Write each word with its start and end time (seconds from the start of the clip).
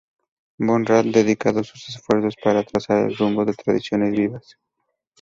Von 0.57 0.83
Rad 0.87 1.05
dedicado 1.13 1.63
sus 1.63 1.87
esfuerzos 1.89 2.33
para 2.43 2.63
trazar 2.63 3.05
el 3.07 3.15
rumbo 3.15 3.45
de 3.45 3.53
tradiciones 3.53 4.09
vivas. 4.13 4.57